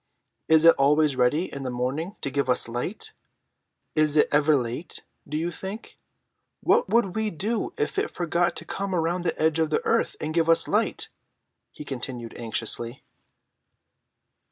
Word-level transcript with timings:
Is 0.47 0.65
it 0.65 0.73
always 0.79 1.15
ready 1.15 1.53
in 1.53 1.61
the 1.61 1.69
morning 1.69 2.15
to 2.21 2.31
give 2.31 2.49
us 2.49 2.67
light? 2.67 3.11
Is 3.95 4.17
it 4.17 4.27
ever 4.31 4.55
late, 4.57 5.03
do 5.29 5.37
you 5.37 5.51
think? 5.51 5.95
What 6.61 6.89
would 6.89 7.15
we 7.15 7.29
do 7.29 7.71
if 7.77 7.99
it 7.99 8.09
forgot 8.09 8.55
to 8.55 8.65
come 8.65 8.95
round 8.95 9.23
the 9.25 9.39
edge 9.39 9.59
of 9.59 9.69
the 9.69 9.85
earth 9.85 10.15
and 10.19 10.33
give 10.33 10.49
us 10.49 10.67
light?" 10.67 11.09
he 11.71 11.85
continued 11.85 12.33
anxiously. 12.35 13.03